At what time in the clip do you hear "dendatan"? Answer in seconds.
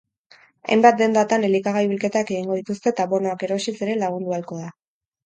1.01-1.43